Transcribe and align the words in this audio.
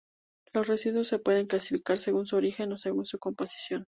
Los 0.53 0.67
residuos 0.67 1.09
se 1.09 1.19
pueden 1.19 1.45
clasificar 1.45 1.99
según 1.99 2.25
su 2.25 2.35
origen 2.35 2.71
o 2.71 2.77
según 2.79 3.05
su 3.05 3.19
composición. 3.19 3.85